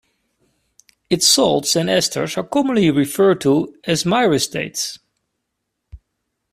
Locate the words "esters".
1.87-2.35